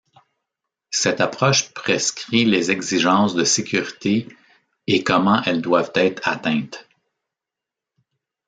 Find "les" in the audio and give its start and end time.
2.43-2.71